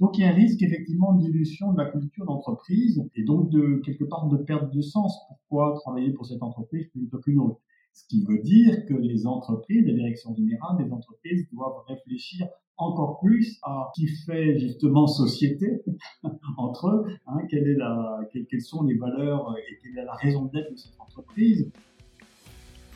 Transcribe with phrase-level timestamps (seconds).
[0.00, 3.82] Donc il y a un risque effectivement d'évolution de la culture d'entreprise et donc de
[3.84, 5.14] quelque part de perte de sens.
[5.28, 7.60] Pourquoi travailler pour cette entreprise plutôt qu'une autre?
[7.92, 13.20] Ce qui veut dire que les entreprises, les directions générales des entreprises doivent réfléchir encore
[13.20, 15.82] plus à qui fait justement société
[16.56, 20.98] entre eux, hein, quelles sont les valeurs et quelle est la raison d'être de cette
[20.98, 21.70] entreprise?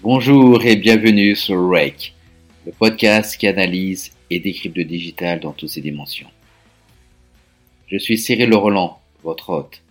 [0.02, 2.14] Bonjour et bienvenue sur Rake,
[2.64, 6.28] le podcast qui analyse et décrypte le digital dans toutes ses dimensions.
[7.86, 9.82] Je suis Cyril Le Roland, votre hôte.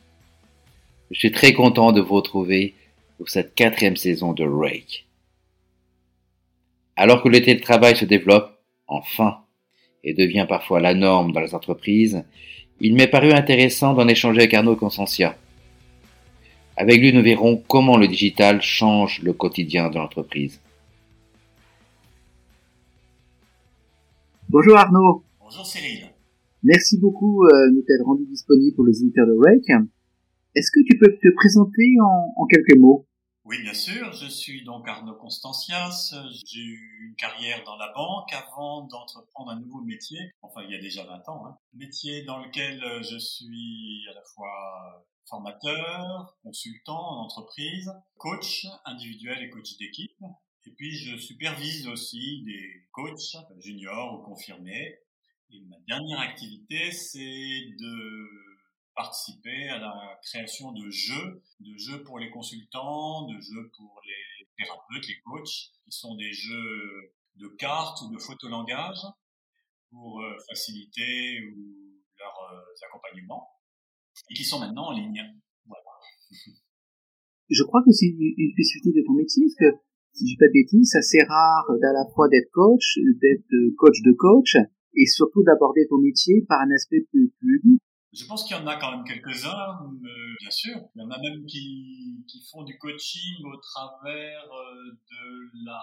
[1.12, 2.74] Je suis très content de vous retrouver
[3.18, 5.06] pour cette quatrième saison de Rake.
[6.96, 9.40] Alors que le télétravail se développe, enfin,
[10.04, 12.24] et devient parfois la norme dans les entreprises,
[12.80, 15.38] il m'est paru intéressant d'en échanger avec Arnaud Consentia.
[16.76, 20.60] Avec lui, nous verrons comment le digital change le quotidien de l'entreprise.
[24.50, 25.24] Bonjour Arnaud.
[25.40, 26.13] Bonjour Cyril.
[26.64, 29.86] Merci beaucoup euh, de t'être rendu disponible pour les auditeurs de Rake.
[30.56, 33.06] Est-ce que tu peux te présenter en, quelques mots?
[33.44, 34.14] Oui, bien sûr.
[34.14, 36.16] Je suis donc Arnaud Constancias.
[36.46, 40.32] J'ai eu une carrière dans la banque avant d'entreprendre un nouveau métier.
[40.42, 41.46] Enfin, il y a déjà 20 ans.
[41.48, 41.58] Hein.
[41.74, 49.50] Métier dans lequel je suis à la fois formateur, consultant en entreprise, coach individuel et
[49.50, 50.24] coach d'équipe.
[50.66, 54.98] Et puis, je supervise aussi des coachs juniors ou confirmés
[55.54, 58.28] et ma dernière activité, c'est de
[58.96, 64.48] participer à la création de jeux, de jeux pour les consultants, de jeux pour les
[64.58, 69.02] thérapeutes, les coachs, qui sont des jeux de cartes ou de photolangage
[69.90, 71.40] pour euh, faciliter
[72.18, 73.48] leurs euh, accompagnements
[74.30, 75.22] et qui sont maintenant en ligne.
[75.66, 75.82] Voilà.
[77.50, 79.78] Je crois que c'est une spécificité de ton métier, parce que
[80.14, 83.76] si je dis pas de bêtises, c'est assez rare d'à la fois d'être coach, d'être
[83.78, 84.58] coach de coach,
[84.96, 87.62] et surtout d'aborder ton métier par un aspect plus, plus
[88.12, 89.90] Je pense qu'il y en a quand même quelques-uns,
[90.40, 90.76] bien sûr.
[90.96, 95.82] Il y en a même qui, qui font du coaching au travers euh, de la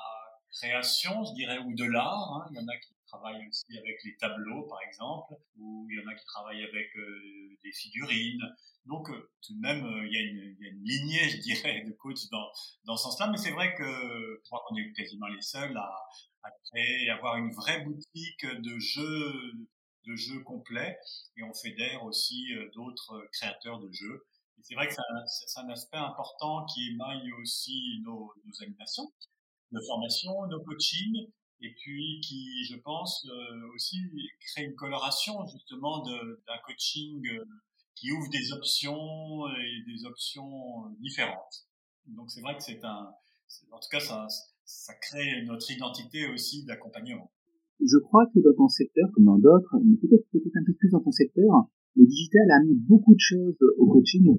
[0.52, 2.32] création, je dirais, ou de l'art.
[2.34, 2.50] Hein.
[2.50, 6.04] Il y en a qui travaillent aussi avec les tableaux, par exemple, ou il y
[6.04, 8.42] en a qui travaillent avec euh, des figurines.
[8.86, 11.38] Donc, euh, tout de même, il, y a une, il y, a une, lignée, je
[11.38, 12.46] dirais, de coach dans,
[12.84, 13.28] dans ce sens-là.
[13.30, 15.90] Mais c'est vrai que je crois qu'on est quasiment les seuls à,
[16.42, 19.52] à créer, avoir une vraie boutique de jeux,
[20.06, 20.98] de jeux complets.
[21.36, 24.26] Et on fédère aussi euh, d'autres créateurs de jeux.
[24.58, 29.10] Et c'est vrai que c'est un, aspect important qui émaille aussi nos animations,
[29.72, 31.30] nos formations, nos coachings,
[31.62, 33.98] et puis qui, je pense, euh, aussi
[34.40, 37.44] crée une coloration justement d'un coaching euh,
[37.94, 41.66] qui ouvre des options et des options différentes.
[42.06, 43.12] Donc c'est vrai que c'est un,
[43.70, 44.26] en tout cas, ça,
[44.64, 47.30] ça crée notre identité aussi d'accompagnement.
[47.80, 50.90] Je crois que dans ton secteur, comme dans d'autres, mais peut-être peut-être un peu plus
[50.90, 51.48] dans ton secteur,
[51.96, 54.36] le digital a amené beaucoup de choses au coaching.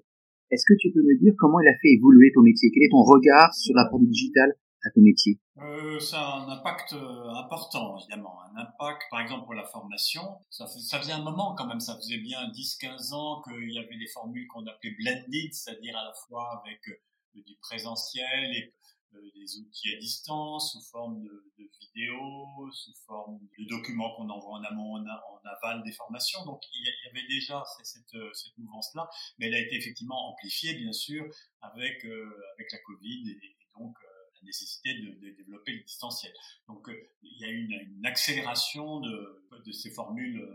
[0.51, 2.69] Est-ce que tu peux me dire comment il a fait évoluer ton métier?
[2.73, 4.53] Quel est ton regard sur l'apport du digital
[4.83, 8.41] à ton métier euh, Ça a un impact euh, important, évidemment.
[8.43, 10.21] Un impact, par exemple, pour la formation.
[10.49, 13.97] Ça, ça faisait un moment quand même, ça faisait bien 10-15 ans qu'il y avait
[13.97, 18.73] des formules qu'on appelait blended, c'est-à-dire à la fois avec euh, du présentiel et
[19.13, 21.43] des outils à distance, sous forme de,
[21.81, 26.45] vidéos, sous forme de documents qu'on envoie en amont, en, aval des formations.
[26.45, 30.93] Donc il y avait déjà cette, cette mouvance-là, mais elle a été effectivement amplifiée, bien
[30.93, 31.25] sûr,
[31.59, 33.95] avec, avec la Covid et, donc
[34.43, 36.33] nécessité de, développer le distanciel.
[36.67, 36.87] Donc
[37.23, 40.45] il y a une, une accélération de, ces formules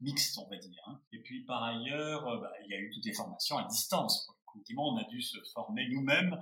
[0.00, 0.82] mixtes, on va dire.
[0.86, 1.00] Hein.
[1.12, 4.88] Et puis par ailleurs, bah, il y a eu toutes les formations à distance effectivement,
[4.88, 6.38] on a dû se former nous-mêmes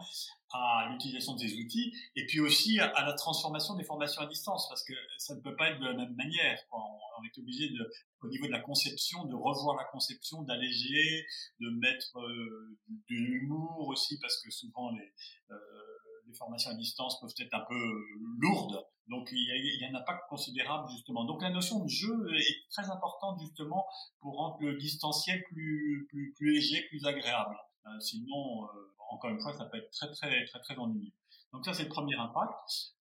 [0.53, 4.69] à l'utilisation de ces outils et puis aussi à, la transformation des formations à distance
[4.69, 6.61] parce que ça ne peut pas être de la même manière.
[6.73, 7.91] On, est obligé de,
[8.21, 11.27] au niveau de la conception, de revoir la conception, d'alléger,
[11.59, 15.13] de mettre euh, de l'humour aussi parce que souvent les,
[15.51, 15.94] euh,
[16.35, 18.05] les formations à distance peuvent être un peu
[18.39, 18.85] lourdes.
[19.09, 21.25] Donc il y, a, un impact considérable justement.
[21.25, 23.87] Donc la notion de jeu est très importante justement
[24.21, 27.57] pour rendre le distanciel plus, plus, léger, plus agréable.
[27.87, 31.13] Euh, sinon, euh, encore une fois, ça peut être très très très très ennuyeux.
[31.53, 32.53] Donc ça, c'est le premier impact.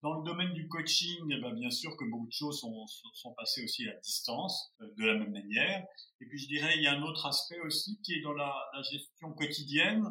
[0.03, 3.33] Dans le domaine du coaching, eh ben, bien sûr que beaucoup de choses sont, sont
[3.33, 5.83] passées aussi à distance, euh, de la même manière.
[6.21, 8.53] Et puis je dirais, il y a un autre aspect aussi qui est dans la
[8.91, 10.05] gestion quotidienne.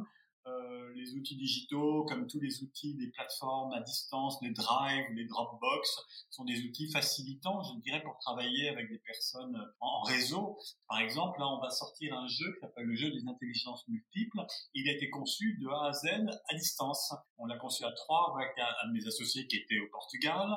[0.95, 5.89] Les outils digitaux, comme tous les outils des plateformes à distance, les Drive, les Dropbox,
[6.31, 10.59] sont des outils facilitants, je dirais, pour travailler avec des personnes en réseau.
[10.89, 14.41] Par exemple, là, on va sortir un jeu qui s'appelle le jeu des intelligences multiples.
[14.75, 16.07] Il a été conçu de A à Z
[16.49, 17.15] à distance.
[17.39, 20.49] On l'a conçu à trois avec un, de mes associés qui était au Portugal.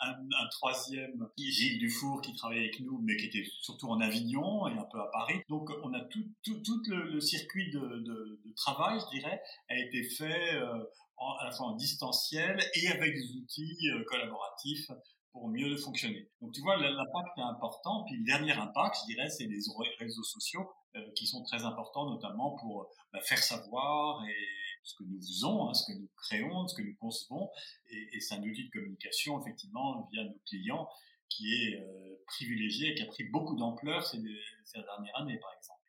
[0.00, 4.72] Un, troisième, Gilles Dufour, qui travaillait avec nous, mais qui était surtout en Avignon et
[4.72, 5.40] un peu à Paris.
[5.48, 10.02] Donc on a tout, tout, tout le, circuit de, de, travail, je dirais, a été
[10.04, 10.84] fait euh,
[11.16, 14.90] en, à la fois en distanciel et avec des outils euh, collaboratifs
[15.32, 16.28] pour mieux fonctionner.
[16.40, 18.04] Donc tu vois, l'impact est important.
[18.04, 19.60] Puis le dernier impact, je dirais, c'est les
[19.98, 25.04] réseaux sociaux euh, qui sont très importants, notamment pour bah, faire savoir et ce que
[25.04, 27.48] nous faisons, hein, ce que nous créons, ce que nous concevons.
[27.90, 30.88] Et, et c'est un outil de communication, effectivement, via nos clients,
[31.28, 35.52] qui est euh, privilégié et qui a pris beaucoup d'ampleur ces, ces dernières années, par
[35.56, 35.84] exemple.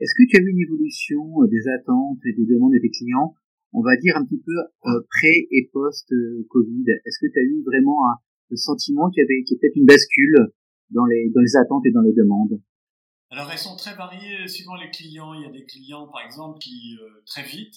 [0.00, 2.90] Est-ce que tu as vu une évolution euh, des attentes et des demandes de tes
[2.90, 3.34] clients,
[3.72, 7.62] on va dire un petit peu euh, pré et post-Covid Est-ce que tu as eu
[7.66, 8.16] vraiment un,
[8.50, 10.54] le sentiment qu'il y avait a peut-être une bascule
[10.90, 12.62] dans les, dans les attentes et dans les demandes?
[13.30, 15.34] Alors elles sont très variées suivant les clients.
[15.34, 16.96] Il y a des clients, par exemple, qui
[17.26, 17.76] très vite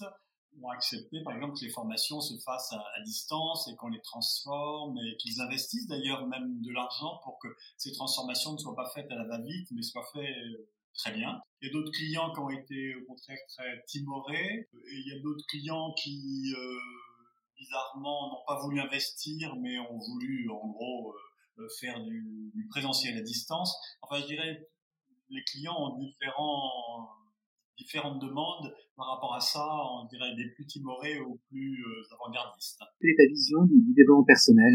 [0.61, 4.97] ont accepté, par exemple, que les formations se fassent à, distance et qu'on les transforme
[4.97, 9.09] et qu'ils investissent d'ailleurs même de l'argent pour que ces transformations ne soient pas faites
[9.11, 11.41] à la va-vite, mais soient faites euh, très bien.
[11.61, 15.17] Il y a d'autres clients qui ont été au contraire très timorés et il y
[15.17, 16.79] a d'autres clients qui, euh,
[17.57, 21.15] bizarrement, n'ont pas voulu investir, mais ont voulu, en gros,
[21.59, 23.75] euh, faire du, du présentiel à distance.
[24.01, 24.67] Enfin, je dirais,
[25.29, 27.20] les clients ont différents
[27.81, 32.79] différentes demandes par rapport à ça, on dirait des plus timorés aux plus euh, avant-gardistes.
[32.99, 34.73] Quelle est ta vision du, développement personnel?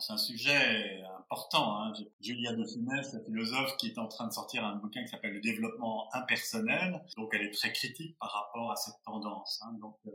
[0.00, 1.80] C'est un sujet important.
[1.80, 1.92] Hein.
[2.20, 5.34] Julia de Funès, la philosophe, qui est en train de sortir un bouquin qui s'appelle
[5.34, 7.00] Le développement impersonnel.
[7.16, 9.60] Donc, elle est très critique par rapport à cette tendance.
[9.64, 9.76] Hein.
[9.80, 10.10] Donc, euh,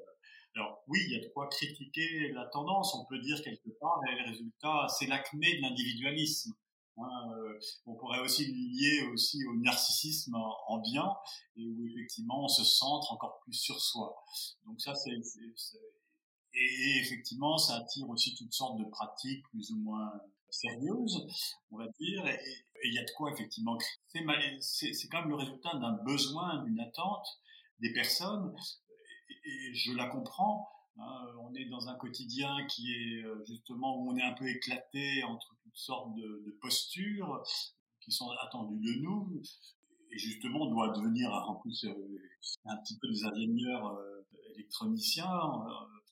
[0.55, 2.93] alors oui, il y a de quoi critiquer la tendance.
[2.95, 6.53] On peut dire quelque part, et le résultat, c'est l'acmé de l'individualisme.
[7.01, 10.35] Euh, on pourrait aussi lier aussi au narcissisme
[10.67, 11.17] ambiant
[11.55, 14.15] et où effectivement on se centre encore plus sur soi.
[14.65, 15.11] Donc ça c'est
[16.53, 20.11] et effectivement ça attire aussi toutes sortes de pratiques plus ou moins
[20.49, 21.27] sérieuses,
[21.71, 22.27] on va dire.
[22.27, 22.39] Et
[22.85, 23.77] il y a de quoi effectivement
[24.59, 27.27] c'est c'est quand même le résultat d'un besoin, d'une attente
[27.79, 28.53] des personnes
[29.45, 30.67] et je la comprends
[31.01, 34.49] Hein, on est dans un quotidien qui est euh, justement où on est un peu
[34.49, 37.43] éclaté entre toutes sortes de, postures
[38.01, 39.41] qui sont attendues de nous.
[40.11, 41.93] Et justement, on doit devenir en plus euh,
[42.65, 44.25] un petit peu des ingénieurs euh,
[44.55, 45.39] électroniciens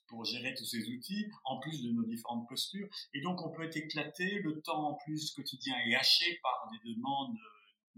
[0.08, 2.88] pour gérer tous ces outils, en plus de nos différentes postures.
[3.14, 6.94] Et donc, on peut être éclaté, le temps en plus quotidien est haché par des
[6.94, 7.36] demandes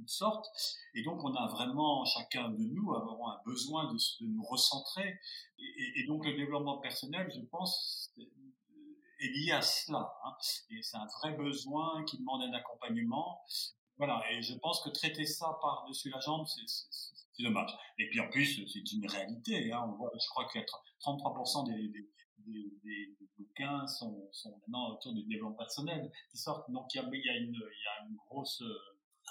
[0.08, 0.48] sorte.
[0.94, 5.20] Et donc, on a vraiment, chacun de nous, avoir un besoin de, nous recentrer.
[5.58, 8.14] Et, donc, le développement personnel, je pense,
[9.20, 10.12] est lié à cela.
[10.26, 10.36] Hein.
[10.72, 13.42] Et c'est un vrai besoin qui demande un accompagnement.
[13.98, 14.22] Voilà.
[14.32, 17.72] Et je pense que traiter ça par-dessus la jambe, c'est dommage.
[17.98, 19.72] Et puis, en plus, c'est une réalité.
[19.72, 19.86] Hein.
[19.88, 20.60] On voit, je crois que
[21.02, 26.70] 33% des, bouquins sont, sont, maintenant autour du développement personnel qui sortent.
[26.72, 28.64] Donc il y a, y a une grosse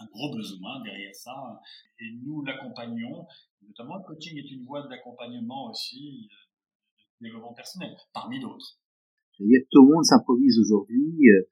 [0.00, 1.60] un gros besoin derrière ça.
[1.98, 3.26] Et nous l'accompagnons.
[3.62, 6.36] Notamment, le coaching est une voie d'accompagnement aussi euh,
[7.20, 8.78] de développement personnel, parmi d'autres.
[9.38, 11.42] Tout le monde s'improvise aujourd'hui euh,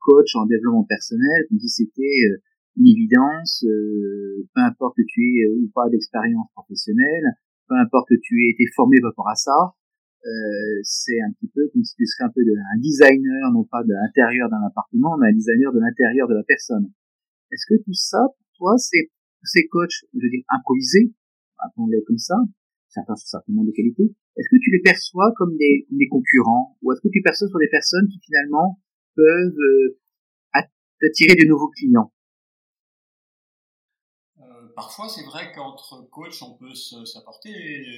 [0.00, 2.42] coach en développement personnel, comme si c'était euh,
[2.76, 7.24] une évidence, peu importe que tu aies ou pas d'expérience professionnelle,
[7.68, 9.74] peu importe que tu aies été formé par rapport à ça,
[10.26, 13.64] euh, c'est un petit peu comme si tu serais un peu de, un designer, non
[13.64, 16.92] pas de l'intérieur d'un appartement, mais un designer de l'intérieur de la personne.
[17.50, 19.10] Est-ce que tout ça, pour toi, c'est
[19.44, 21.14] ces coachs, je veux dire, improvisés,
[21.58, 22.36] appelons-les comme ça,
[22.90, 24.02] certains sont certainement de qualité,
[24.36, 27.68] est-ce que tu les perçois comme des, concurrents ou est-ce que tu perçois sur des
[27.68, 28.80] personnes qui finalement
[29.14, 29.98] peuvent euh,
[30.54, 32.12] attirer de nouveaux clients?
[34.40, 37.52] Euh, Parfois, c'est vrai qu'entre coachs, on peut s'apporter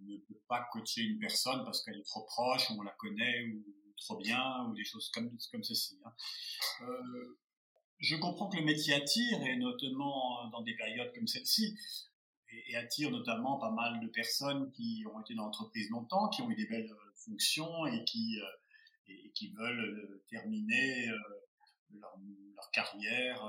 [0.00, 3.44] ne peut pas coacher une personne parce qu'elle est trop proche, ou on la connaît,
[3.44, 3.62] ou
[4.02, 5.98] trop bien ou des choses comme, comme ceci.
[6.04, 6.12] Hein.
[6.82, 7.38] Euh,
[8.02, 11.78] je comprends que le métier attire, et notamment dans des périodes comme celle-ci,
[12.68, 16.50] et, attire notamment pas mal de personnes qui ont été dans l'entreprise longtemps, qui ont
[16.50, 18.44] eu des belles euh, fonctions et qui, euh,
[19.08, 21.06] et, qui veulent terminer
[21.94, 22.18] leur,
[22.72, 23.42] carrière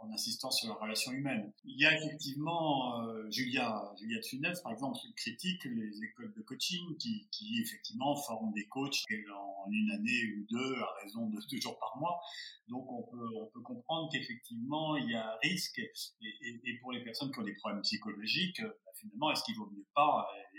[0.00, 1.52] en insistant sur la relation humaine.
[1.64, 6.42] Il y a effectivement euh, Julia, Julia Funès, par exemple, qui critique les écoles de
[6.42, 7.28] coaching qui,
[7.62, 9.02] effectivement forment des coachs
[9.34, 12.20] en une année ou deux à raison de deux jours par mois.
[12.68, 17.38] Donc on peut, comprendre qu'effectivement il y a un risque et, pour les personnes qui
[17.40, 20.58] ont des problèmes psychologiques, bah, finalement est-ce qu'il vaut mieux pas euh,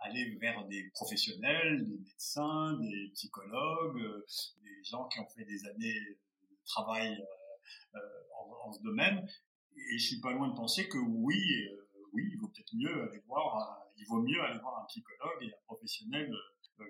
[0.00, 4.26] aller vers des professionnels, des médecins, des psychologues, euh,
[4.62, 7.18] des gens qui ont fait des années de travail
[7.94, 7.98] euh,
[8.64, 9.26] en, ce domaine.
[9.76, 13.02] Et je suis pas loin de penser que oui, euh, oui, il vaut peut-être mieux
[13.02, 16.30] aller voir, il vaut mieux aller voir un psychologue et un professionnel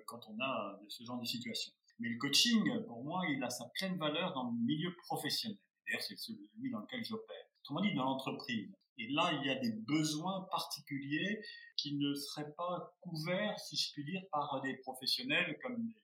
[0.05, 1.73] quand on a ce genre de situation.
[1.99, 5.57] Mais le coaching, pour moi, il a sa pleine valeur dans le milieu professionnel.
[5.85, 7.45] D'ailleurs, c'est celui dans lequel j'opère.
[7.61, 8.71] Autrement dit, dans l'entreprise.
[8.97, 11.41] Et là, il y a des besoins particuliers
[11.77, 15.95] qui ne seraient pas couverts, si je puis dire, par des professionnels comme des,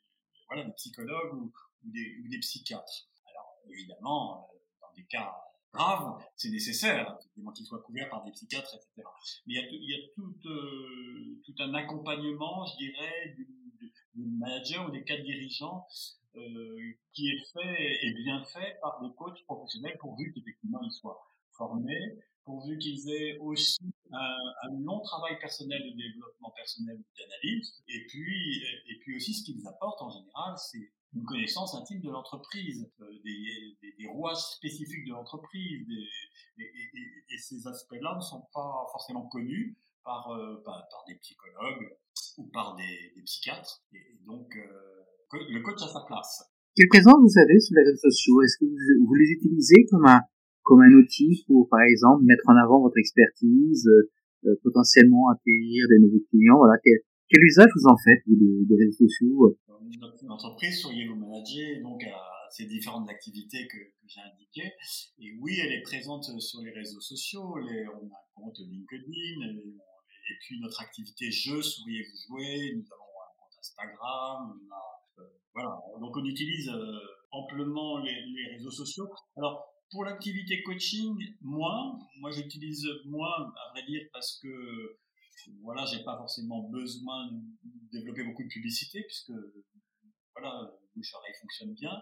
[0.47, 1.53] voilà, des psychologues ou,
[1.83, 3.09] des, ou des psychiatres.
[3.29, 4.54] Alors, évidemment, euh,
[4.95, 5.33] des cas
[5.75, 7.17] graves, c'est nécessaire,
[7.53, 9.07] qu'ils soient couverts par des psychiatres, etc.
[9.45, 13.47] Mais il y a, euh, tout un accompagnement, je dirais, du,
[14.17, 15.85] manager ou des cadres dirigeants
[16.37, 21.19] euh, qui est fait et bien fait par des coachs professionnels pourvu qu'effectivement ils soient
[21.51, 28.05] formés, pourvu qu'ils aient aussi un, un, long travail personnel de développement personnel d'analyse, et
[28.07, 32.89] puis, et puis aussi ce qu'ils apportent en général, c'est une connaissance intime de l'entreprise,
[33.01, 35.87] euh, des, des, des, rouages spécifiques de l'entreprise,
[36.57, 41.15] et, et, et, ces aspects-là ne sont pas forcément connus par, euh, par, par, des
[41.15, 41.97] psychologues
[42.37, 45.05] ou par des, des psychiatres, et, donc euh,
[45.49, 46.43] le coach a sa place.
[46.75, 50.05] Quelle présence vous avez sur les réseaux sociaux Est-ce que vous, vous les utilisez comme
[50.05, 50.21] un
[50.65, 55.87] comme un outil pour, par exemple, mettre en avant votre expertise, euh, euh potentiellement accueillir
[55.87, 56.57] des nouveaux clients?
[56.57, 59.55] Voilà, quel, quel usage vous en faites des, des réseaux sociaux?
[59.81, 63.77] Notre entreprise, Souriez-vous Manager, donc à ces différentes activités que,
[64.07, 64.71] j'ai indiquées.
[65.19, 67.55] Et oui, elle est présente sur les réseaux sociaux.
[67.57, 69.57] On a un compte LinkedIn.
[70.27, 72.73] Et, puis notre activité jeu, Souriez-vous jouer.
[72.75, 74.59] Nous avons un compte Instagram.
[75.19, 76.99] Euh, voilà, donc on utilise euh,
[77.31, 79.07] amplement les, les réseaux sociaux.
[79.37, 81.97] Alors pour l'activité coaching, moins.
[82.19, 84.97] Moi, j'utilise moins, à vrai dire, parce que
[85.61, 87.41] voilà, j'ai pas forcément besoin de
[87.91, 89.31] développer beaucoup de publicité, puisque
[90.33, 92.01] voilà, le bouche oreille fonctionne bien.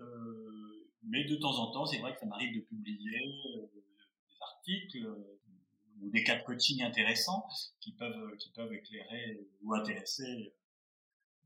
[0.00, 3.20] Euh, mais de temps en temps, c'est vrai que ça m'arrive de publier
[3.56, 3.82] euh, des
[4.40, 5.40] articles euh,
[6.00, 7.46] ou des cas de coaching intéressants
[7.80, 10.54] qui peuvent éclairer ou intéresser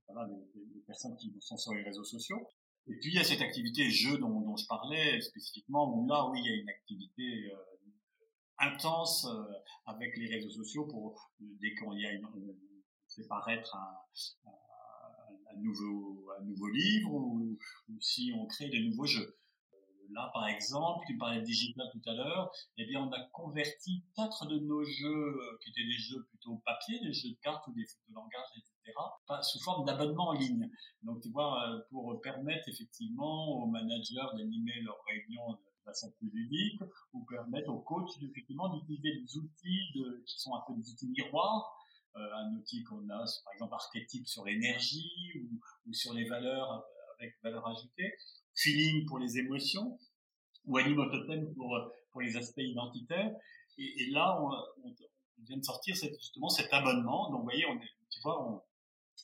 [0.09, 2.49] les, personnes qui sont sur les réseaux sociaux.
[2.87, 6.41] Et puis il y a cette activité jeu dont, je parlais spécifiquement, où là, oui,
[6.43, 7.53] il y a une activité
[8.59, 9.45] intense euh,
[9.87, 12.55] avec les réseaux sociaux pour dès qu'on y a une, on
[13.15, 14.51] fait paraître un,
[15.53, 17.59] un, nouveau, un nouveau livre ou,
[18.01, 19.39] si on crée des nouveaux jeux.
[20.13, 24.05] Là, par exemple, tu parlais de digital tout à l'heure, eh bien, on a converti
[24.15, 27.67] quatre de nos jeux, euh, qui étaient des jeux plutôt papier, des jeux de cartes
[27.67, 28.97] ou des de langage, etc.,
[29.43, 30.71] sous forme d'abonnement en ligne.
[31.03, 36.83] Donc, tu vois, euh, pour permettre effectivement aux managers d'animer leurs réunions façon plus ludique,
[37.14, 39.93] ou permettre aux coachs effectivement d'utiliser des outils
[40.26, 41.73] qui sont un peu des outils miroirs,
[42.16, 45.49] euh, un outil qu'on a, par exemple, archétype sur l'énergie
[45.87, 46.85] ou, sur les valeurs
[47.19, 48.12] avec valeur ajoutée,
[48.55, 49.99] feeling pour les émotions,
[50.64, 51.78] ou animototem pour,
[52.11, 53.33] pour les aspects identitaires.
[53.78, 54.50] Et, là, on,
[55.45, 57.31] vient de sortir justement cet abonnement.
[57.31, 58.62] Donc, vous voyez, on est, tu vois,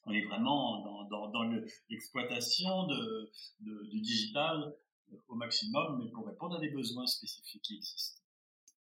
[0.06, 1.42] on, est vraiment dans, dans, dans
[1.88, 4.74] l'exploitation de, du digital
[5.28, 8.20] au maximum, mais pour répondre à des besoins spécifiques qui existent.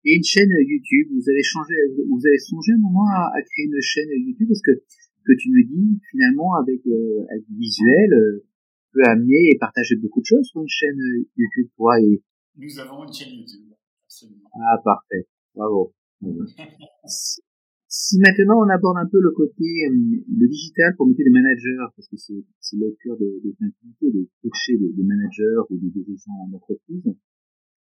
[0.03, 1.75] Et une chaîne YouTube, vous avez changé,
[2.09, 4.81] vous avez songé un moment à, à créer une chaîne YouTube parce que
[5.25, 8.45] que tu me dis finalement avec, euh, avec visuel, euh,
[8.91, 10.99] peut amener et partager beaucoup de choses sur une chaîne
[11.37, 12.21] YouTube, toi et...
[12.57, 13.71] Nous avons une chaîne YouTube,
[14.05, 14.49] absolument.
[14.53, 15.27] Ah, parfait.
[15.55, 15.93] Bravo.
[17.91, 21.91] si maintenant on aborde un peu le côté, euh, le digital pour mettre des managers,
[21.93, 26.47] parce que c'est, le cœur de, de de coacher des, des, managers ou des dirigeants
[26.47, 27.03] en entreprise.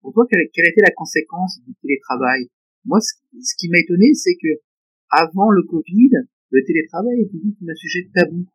[0.00, 2.48] Pour toi, quelle, quelle été la conséquence du télétravail?
[2.86, 3.12] Moi, ce,
[3.58, 4.64] qui m'a étonné, c'est que
[5.10, 7.36] avant le Covid, le télétravail était
[7.68, 8.46] un sujet tabou.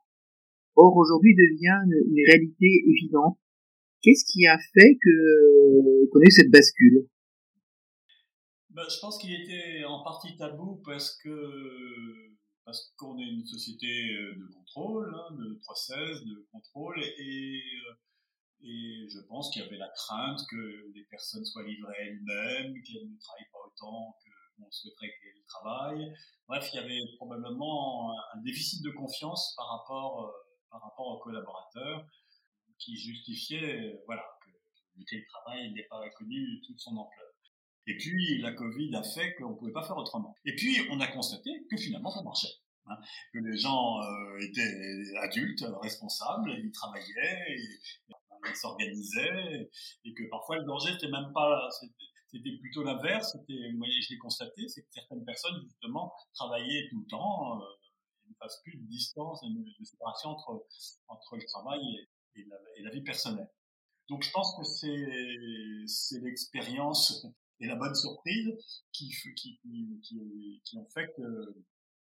[0.76, 3.38] Or, aujourd'hui, devient une, une, réalité évidente.
[4.02, 7.06] Qu'est-ce qui a fait que qu'on ait eu cette bascule?
[8.78, 13.88] Ben, Je pense qu'il était en partie tabou parce que parce qu'on est une société
[13.88, 17.64] de contrôle, hein, de process, de contrôle, et,
[18.62, 23.10] et je pense qu'il y avait la crainte que les personnes soient livrées elles-mêmes, qu'elles
[23.10, 24.18] ne travaillent pas autant
[24.60, 26.14] qu'on souhaiterait qu'elles travaillent.
[26.50, 30.30] Bref, il y avait probablement un déficit de confiance par rapport
[30.70, 32.06] par rapport aux collaborateurs
[32.78, 34.52] qui justifiait voilà, que
[34.98, 37.27] le télétravail n'est pas connu toute son ampleur.
[37.88, 40.36] Et puis, la Covid a fait qu'on ne pouvait pas faire autrement.
[40.46, 42.54] Et puis, on a constaté que finalement, ça marchait.
[42.90, 42.98] Hein,
[43.34, 49.70] que les gens euh, étaient adultes, responsables, ils travaillaient, ils s'organisaient,
[50.06, 51.68] et que parfois le danger n'était même pas,
[52.32, 53.36] c'était plutôt l'inverse.
[53.50, 57.62] Je l'ai constaté, c'est que certaines personnes justement travaillaient tout le temps.
[57.62, 57.66] Euh,
[58.30, 61.80] ne fasse plus de distance de, séparation entre, le travail
[62.36, 62.46] et,
[62.84, 63.50] la, vie personnelle.
[64.10, 64.64] Donc je pense que
[65.88, 67.26] c'est l'expérience
[67.60, 68.50] et la bonne surprise
[68.92, 69.60] qui, qui,
[70.04, 71.56] qui, qui ont fait que,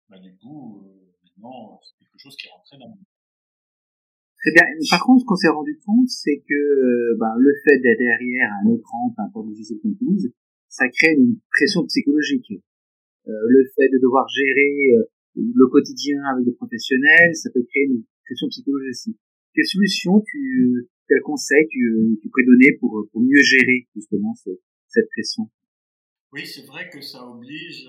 [0.10, 2.98] bah, du coup, euh, maintenant, c'est quelque chose qui est rentré dans
[4.40, 4.64] Très bien.
[4.90, 8.50] Par contre, ce qu'on s'est rendu compte, c'est que euh, ben, le fait d'être derrière
[8.64, 10.32] un écran, peu importe le logiciel qu'on utilise,
[10.70, 12.54] ça crée une pression psychologique.
[13.28, 15.04] Euh, le fait de devoir gérer euh,
[15.36, 19.18] le quotidien avec des professionnels, ça peut créer une pression psychologique aussi.
[19.54, 24.36] Quelle solution tu, quel conseil tu, tu pourrais donner pour, pour mieux gérer justement
[24.90, 25.50] cette pression
[26.32, 27.88] Oui, c'est vrai que ça oblige,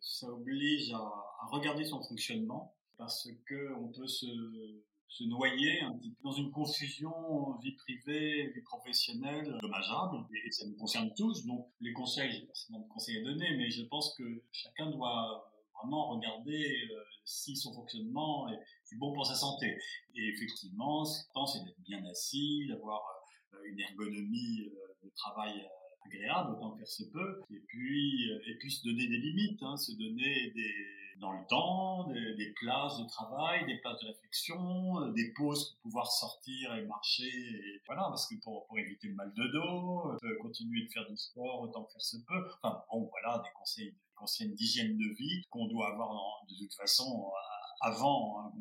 [0.00, 6.22] ça oblige à, regarder son fonctionnement parce que on peut se noyer un petit peu
[6.22, 10.24] dans une confusion vie privée, vie professionnelle dommageable.
[10.46, 11.44] Et ça nous concerne tous.
[11.46, 14.90] Donc, les conseils, j'ai pas forcément de conseils à donner, mais je pense que chacun
[14.90, 19.78] doit vraiment regarder euh, si son fonctionnement est, bon pour sa santé.
[20.14, 21.22] Et effectivement, ce
[21.52, 23.00] c'est d'être bien assis, d'avoir
[23.54, 25.66] euh, une ergonomie euh, de travail
[26.06, 27.42] agréable autant faire se peut.
[27.50, 30.74] Et puis, et puis se donner des limites, hein, se donner des
[31.20, 35.82] dans le temps, des, places de travail, des places de réflexion, euh, des pauses pour
[35.82, 37.28] pouvoir sortir et marcher.
[37.28, 41.06] Et voilà, parce que pour, pour éviter le mal de dos, euh, continuer de faire
[41.08, 42.50] du sport autant que faire se peut.
[42.62, 46.10] Enfin bon, voilà, des conseils, des conseils d'hygiène de vie qu'on doit avoir
[46.48, 48.40] de toute façon euh, avant.
[48.40, 48.52] Hein,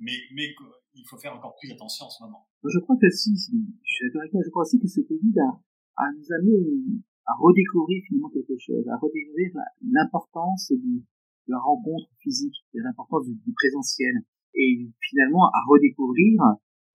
[0.00, 0.54] mais, mais
[0.94, 2.48] il faut faire encore plus attention en ce moment.
[2.64, 5.60] Je crois que si, je suis je crois aussi que ce Covid a,
[5.98, 9.50] a nous amené à redécouvrir finalement quelque chose, à redécouvrir
[9.82, 11.04] l'importance du,
[11.48, 14.14] la rencontre physique, l'importance du, présentiel,
[14.54, 16.40] et finalement à redécouvrir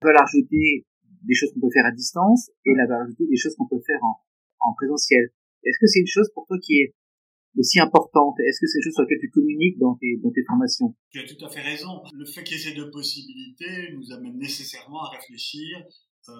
[0.02, 0.86] valeur ajoutée
[1.22, 3.80] des choses qu'on peut faire à distance et la valeur ajoutée des choses qu'on peut
[3.86, 4.20] faire en,
[4.60, 5.30] en présentiel.
[5.62, 6.94] Est-ce que c'est une chose pour toi qui est
[7.56, 8.34] aussi importante?
[8.40, 10.94] Est-ce que c'est une chose sur laquelle tu communiques dans tes, dans tes formations?
[11.10, 12.02] Tu as tout à fait raison.
[12.12, 15.78] Le fait qu'il y ait ces deux possibilités nous amène nécessairement à réfléchir
[16.28, 16.32] euh,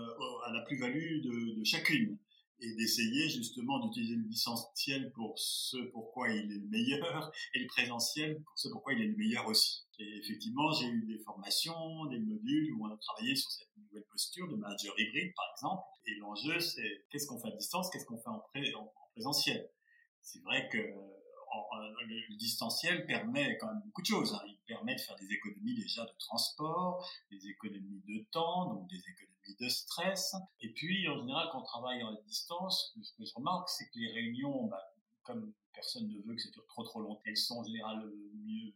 [0.46, 2.18] à la plus-value de, de chacune
[2.64, 7.66] et d'essayer justement d'utiliser le distanciel pour ce pourquoi il est le meilleur et le
[7.66, 9.84] présentiel pour ce pourquoi il est le meilleur aussi.
[9.98, 14.04] Et effectivement, j'ai eu des formations, des modules où on a travaillé sur cette nouvelle
[14.10, 15.82] posture de manager hybride, par exemple.
[16.06, 18.42] Et l'enjeu, c'est qu'est-ce qu'on fait à distance, qu'est-ce qu'on fait en,
[18.80, 19.70] en, présentiel?
[20.20, 24.34] C'est vrai que le, distanciel permet quand même beaucoup de choses.
[24.34, 24.42] Hein.
[24.46, 28.98] Il permet de faire des économies déjà de transport, des économies de temps, donc des
[28.98, 30.34] économies de stress.
[30.60, 33.98] Et puis, en général, quand on travaille en distance, ce que je remarque, c'est que
[33.98, 34.82] les réunions, bah,
[35.22, 38.08] comme personne ne veut que ça dure trop trop longtemps, elles sont en général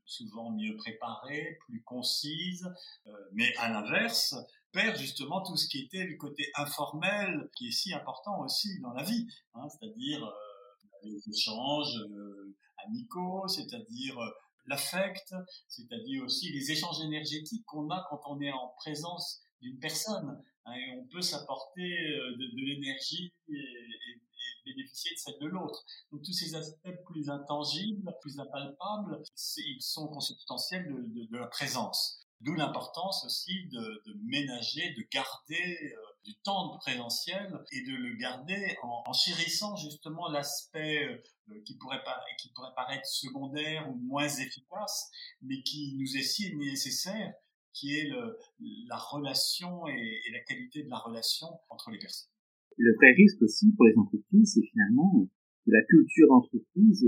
[0.05, 2.69] souvent mieux préparées, plus concises,
[3.07, 4.35] euh, mais à l'inverse,
[4.73, 8.93] perd justement tout ce qui était le côté informel, qui est si important aussi dans
[8.93, 10.33] la vie, hein, c'est-à-dire euh,
[11.03, 14.19] les échanges euh, amicaux, c'est-à-dire
[14.67, 15.35] l'affect,
[15.69, 20.43] c'est-à-dire aussi les échanges énergétiques qu'on a quand on est en présence d'une personne.
[20.65, 23.65] Hein, et on peut s'apporter euh, de, l'énergie et,
[24.65, 25.83] bénéficier de celle de l'autre.
[26.13, 29.23] Donc tous ces aspects plus intangibles, plus impalpables,
[29.57, 32.21] ils sont consubstantiels de, de, la présence.
[32.41, 38.17] D'où l'importance aussi de, ménager, de garder euh, du temps de présentiel et de le
[38.17, 42.03] garder en, chérissant justement l'aspect euh, qui pourrait
[42.39, 47.33] qui pourrait paraître secondaire ou moins efficace, mais qui nous est si nécessaire
[47.79, 48.35] qui est le,
[48.89, 52.31] la relation et, la qualité de la relation entre les personnes.
[52.77, 55.27] Le vrai risque aussi pour les entreprises, c'est finalement
[55.65, 57.07] que la culture d'entreprise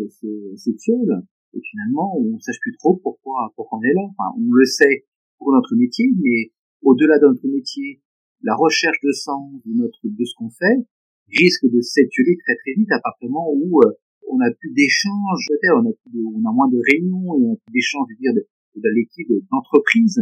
[0.57, 4.03] s'étiole et finalement on ne sache plus trop pourquoi, pourquoi on est là.
[4.11, 5.07] Enfin, on le sait
[5.39, 6.53] pour notre métier, mais
[6.83, 8.03] au-delà de notre métier,
[8.43, 10.87] la recherche de sens de ce qu'on fait
[11.29, 13.93] risque de s'étioler très très vite à partir du moment où euh,
[14.29, 18.07] on a plus d'échanges, on a on a moins de réunions, on a plus d'échanges,
[18.11, 20.21] je veux dire, de, de l'équipe d'entreprise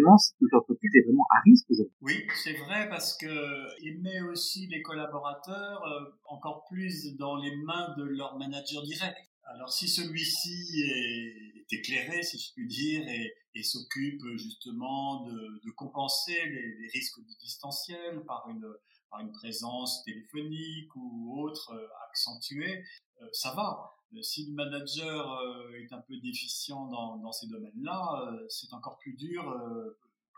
[0.00, 1.94] l'entreprise est vraiment à risque aujourd'hui.
[2.00, 7.54] Oui, c'est vrai parce que il met aussi les collaborateurs euh, encore plus dans les
[7.56, 9.16] mains de leur manager direct.
[9.46, 16.76] Alors si celui-ci est, éclairé, si je puis dire, et, s'occupe justement de, compenser les,
[16.78, 18.66] les, risques du distanciel par une,
[19.10, 22.84] par une présence téléphonique ou autre euh, accentuée,
[23.22, 23.94] euh, ça va.
[24.16, 28.98] Euh, si le manager euh, est un peu déficient dans, ces domaines-là, euh, c'est encore
[28.98, 29.42] plus dur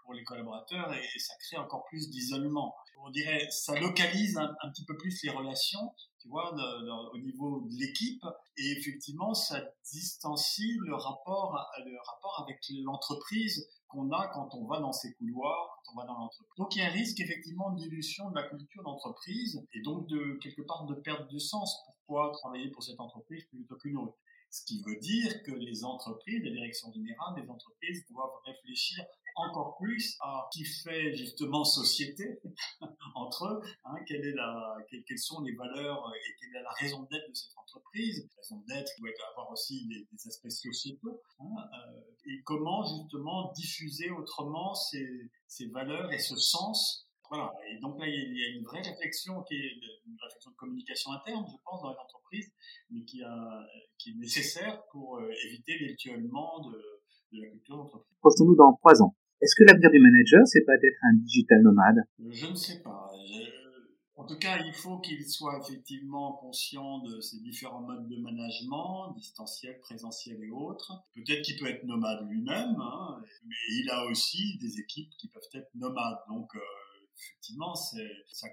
[0.03, 2.75] pour les collaborateurs et, ça crée encore plus d'isolement.
[3.05, 6.53] On dirait, ça localise un, un, petit peu plus les relations, tu vois,
[7.12, 8.25] au niveau de l'équipe
[8.57, 9.62] et effectivement, ça
[9.93, 15.81] distancie le rapport, le rapport avec l'entreprise qu'on a quand on va dans ces couloirs,
[15.85, 16.57] quand on va dans l'entreprise.
[16.57, 20.07] Donc il y a un risque effectivement de dilution de la culture d'entreprise et donc
[20.09, 21.85] de quelque part de perte de sens.
[21.87, 24.16] Pourquoi travailler pour cette entreprise plutôt qu'une autre?
[24.51, 29.05] Ce qui veut dire que les entreprises, les directions générales des entreprises doivent réfléchir
[29.37, 32.40] encore plus à qui fait justement société
[33.14, 37.57] entre eux, hein, quelles sont les valeurs et quelle est la raison d'être de cette
[37.57, 38.29] entreprise?
[38.35, 44.11] La raison d'être doit avoir aussi des, aspects sociétaux hein, euh, et comment justement diffuser
[44.11, 45.31] autrement ces,
[45.72, 47.53] valeurs et ce sens voilà.
[47.68, 49.72] Et donc là, il y a une vraie réflexion qui est
[50.07, 52.53] une réflexion de communication interne, je pense, dans les entreprises,
[52.90, 57.01] mais qui, est nécessaire pour euh, éviter l'étuellement de,
[57.33, 58.16] de la culture d'entreprise.
[58.20, 59.16] Projetons-nous dans trois ans.
[59.42, 61.96] Est-ce que l'avenir du manager, c'est pas d'être un digital nomade?
[62.31, 63.11] Je ne sais pas.
[64.18, 69.12] En tout cas, il faut qu'il soit effectivement conscient de ces différents modes de management,
[69.14, 70.90] distanciel, présentiel et autres.
[71.14, 75.42] Peut-être qu'il peut être nomade lui-même, hein, mais il a aussi des équipes qui peuvent
[75.53, 76.18] être nomades.
[76.31, 76.61] Donc, euh,
[77.14, 78.49] effectivement, ça,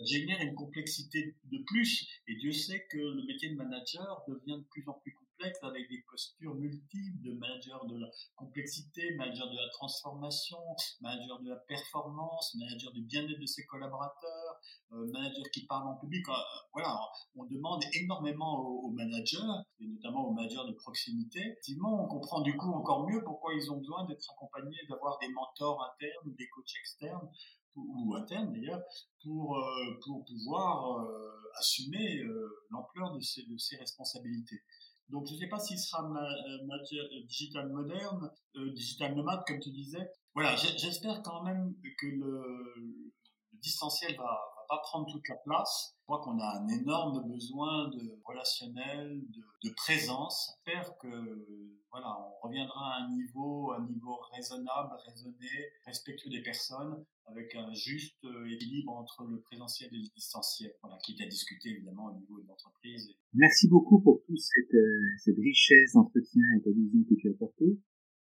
[0.00, 2.08] génère une complexité de plus.
[2.26, 5.25] Et Dieu sait que le métier de manager devient de plus en plus complexe
[5.62, 10.58] avec des postures multiples de manager de la complexité, manager de la transformation,
[11.00, 14.60] manager de la performance, manager du bien-être de ses collaborateurs,
[14.92, 16.26] euh, manager qui parle en public.
[16.28, 16.32] Euh,
[16.72, 16.98] voilà,
[17.34, 19.36] on demande énormément aux, managers,
[19.80, 21.40] et notamment aux managers de proximité.
[21.40, 25.28] Effectivement, on comprend du coup encore mieux pourquoi ils ont besoin d'être accompagnés, d'avoir des
[25.28, 27.28] mentors internes, des coachs externes
[27.76, 28.80] ou interne d'ailleurs,
[29.22, 32.22] pour, euh, pour pouvoir euh, assumer
[32.70, 34.62] l'ampleur de ces responsabilités.
[35.08, 36.28] Donc je ne sais pas s'il sera ma,
[36.66, 36.78] ma,
[37.26, 38.30] digital moderne,
[38.74, 40.10] digital nomade comme tu disais.
[40.34, 44.38] Voilà, j'espère quand même que le, le distanciel va,
[44.68, 45.94] pas prendre toute la place.
[46.00, 50.58] Je crois qu'on a un énorme besoin de relationnel, de, de présence.
[50.66, 55.48] J'espère que voilà, on reviendra à un niveau, un niveau raisonnable, raisonné,
[55.86, 60.98] respectueux des personnes, avec un juste euh, équilibre entre le présentiel et le distanciel, voilà,
[60.98, 63.08] qui est à discuter évidemment au niveau de l'entreprise.
[63.32, 67.32] Merci beaucoup pour toute cette, euh, cette richesse d'entretien et de vision que tu as
[67.32, 67.78] apportée.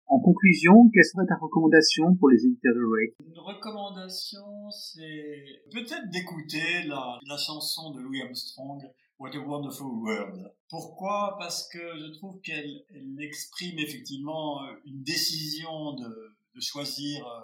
[0.07, 3.15] En conclusion, quelle serait ta recommandation pour les éditeurs de Rake?
[3.27, 8.81] Une recommandation, c'est peut-être d'écouter la, chanson de Louis Armstrong,
[9.19, 10.51] What a Wonderful World.
[10.67, 11.35] Pourquoi?
[11.37, 17.41] Parce que je trouve qu'elle elle exprime effectivement une décision de, choisir euh,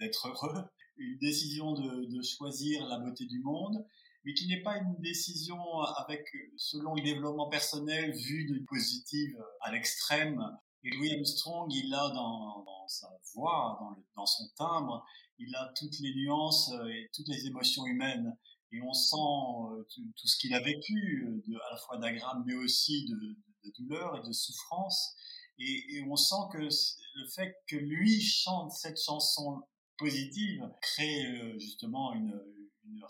[0.00, 0.64] d'être heureux,
[0.96, 3.84] une décision de choisir la beauté du monde,
[4.26, 5.56] mais qui n'est pas une décision
[5.98, 10.42] avec, selon le développement personnel, vue de positive à l'extrême,
[10.82, 13.78] et Louis Armstrong, il a dans, sa voix,
[14.14, 15.04] dans, son timbre,
[15.38, 18.36] il a toutes les nuances euh, et toutes les émotions humaines.
[18.70, 22.54] Et on sent euh, tout, ce qu'il a vécu, euh, à la fois d'aggrames, mais
[22.54, 25.16] aussi de, de, de, douleur et de souffrance.
[25.58, 29.62] Et, et, on sent que le fait que lui chante cette chanson
[29.98, 32.40] positive crée justement une,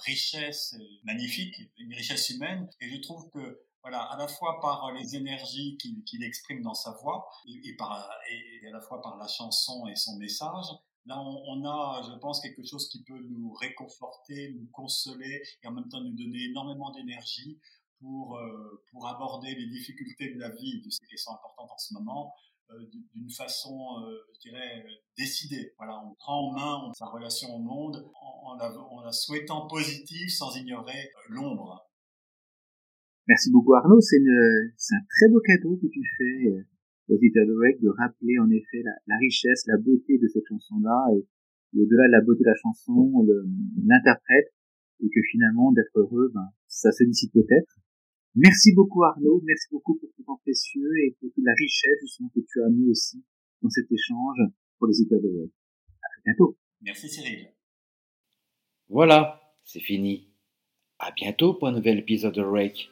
[0.07, 2.69] richesse magnifique, une richesse humaine.
[2.81, 6.75] Et je trouve que voilà, à la fois par les énergies qu'il qu exprime dans
[6.75, 10.67] sa voix et, par, et, à la fois par la chanson et son message.
[11.07, 15.71] Là, on, a, je pense, quelque chose qui peut nous réconforter, nous consoler et en
[15.71, 17.61] même temps nous donner énormément d'énergie
[18.01, 21.95] pour, euh, pour aborder les difficultés de la vie, de ces questions importantes en ce
[21.95, 22.46] moment, euh,
[23.15, 24.85] d'une façon, euh, je dirais,
[25.17, 25.73] décidée.
[25.79, 31.11] Voilà, on prend en main sa relation au monde en, la, souhaitant positive sans ignorer
[31.29, 31.83] l'ombre
[33.29, 36.63] Merci beaucoup Arnaud, c'est un très beau cadeau que tu fais euh,
[37.09, 41.27] aux éditeurs de rappeler en effet la, richesse, la beauté de cette chanson-là et,
[41.75, 43.27] et au-delà de la beauté de la chanson,
[43.85, 44.55] l'interprète
[45.03, 47.81] et que finalement d'être heureux, ben, ça se décide peut-être.
[48.37, 52.29] Merci beaucoup Arnaud, merci beaucoup pour ton temps précieux et pour toute la richesse justement
[52.35, 53.25] que tu as mis aussi
[53.63, 54.39] dans cet échange
[54.79, 55.51] pour les éditeurs de Rec.
[56.03, 56.59] À très bientôt.
[56.83, 57.49] Merci Cyril.
[58.89, 60.29] Voilà, c'est fini.
[60.99, 62.91] À bientôt pour un nouvel épisode de Rake.